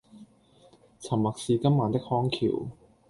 [0.99, 2.65] 沉默是今晚的康橋